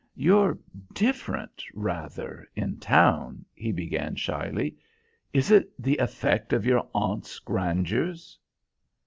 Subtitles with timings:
[0.15, 0.57] "You're
[0.93, 4.75] different, rather, in town," he began shyly.
[5.31, 8.39] "Is it the effect of your aunt's grandeurs?"